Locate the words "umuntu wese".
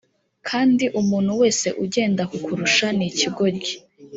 0.99-1.67